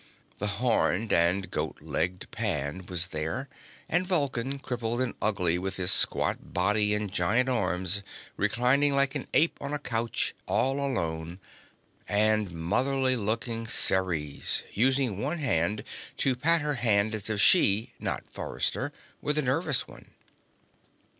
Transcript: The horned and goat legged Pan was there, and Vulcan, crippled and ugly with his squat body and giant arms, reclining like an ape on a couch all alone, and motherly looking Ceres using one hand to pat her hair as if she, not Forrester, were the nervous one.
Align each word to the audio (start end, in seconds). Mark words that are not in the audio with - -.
The 0.39 0.47
horned 0.57 1.13
and 1.13 1.51
goat 1.51 1.77
legged 1.79 2.25
Pan 2.31 2.87
was 2.87 3.09
there, 3.09 3.47
and 3.87 4.07
Vulcan, 4.07 4.57
crippled 4.57 4.99
and 4.99 5.13
ugly 5.21 5.59
with 5.59 5.75
his 5.77 5.91
squat 5.91 6.55
body 6.55 6.95
and 6.95 7.13
giant 7.13 7.49
arms, 7.49 8.01
reclining 8.35 8.95
like 8.95 9.13
an 9.13 9.27
ape 9.35 9.59
on 9.61 9.73
a 9.73 9.77
couch 9.77 10.33
all 10.47 10.79
alone, 10.83 11.39
and 12.09 12.51
motherly 12.51 13.15
looking 13.15 13.67
Ceres 13.67 14.63
using 14.71 15.21
one 15.21 15.37
hand 15.37 15.83
to 16.17 16.35
pat 16.35 16.61
her 16.61 16.73
hair 16.81 17.07
as 17.13 17.29
if 17.29 17.39
she, 17.39 17.93
not 17.99 18.23
Forrester, 18.27 18.91
were 19.21 19.33
the 19.33 19.43
nervous 19.43 19.87
one. 19.87 20.15